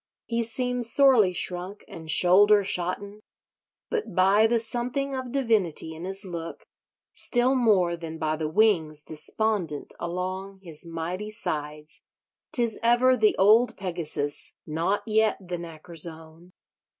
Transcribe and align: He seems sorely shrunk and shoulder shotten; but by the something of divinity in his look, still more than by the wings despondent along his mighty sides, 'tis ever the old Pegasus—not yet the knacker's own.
He 0.25 0.41
seems 0.41 0.91
sorely 0.91 1.31
shrunk 1.31 1.85
and 1.87 2.09
shoulder 2.09 2.63
shotten; 2.63 3.19
but 3.91 4.15
by 4.15 4.47
the 4.47 4.57
something 4.57 5.13
of 5.13 5.31
divinity 5.31 5.93
in 5.93 6.05
his 6.05 6.25
look, 6.25 6.65
still 7.13 7.53
more 7.53 7.95
than 7.95 8.17
by 8.17 8.35
the 8.35 8.47
wings 8.49 9.03
despondent 9.03 9.93
along 9.99 10.61
his 10.63 10.87
mighty 10.87 11.29
sides, 11.29 12.01
'tis 12.51 12.79
ever 12.81 13.15
the 13.15 13.35
old 13.37 13.77
Pegasus—not 13.77 15.03
yet 15.05 15.37
the 15.39 15.57
knacker's 15.59 16.07
own. 16.07 16.51